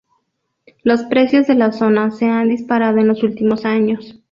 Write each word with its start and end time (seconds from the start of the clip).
Los 0.83 1.03
precios 1.03 1.45
de 1.45 1.53
la 1.53 1.71
zona 1.71 2.09
se 2.09 2.25
han 2.25 2.49
disparado 2.49 2.97
en 2.97 3.07
los 3.07 3.21
últimos 3.21 3.65
años. 3.65 4.17